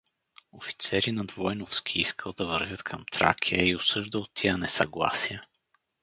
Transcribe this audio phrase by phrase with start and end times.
[0.51, 5.47] Офицеринът Войновски искал да вървят към Тракия и осъждал тия несъгласия.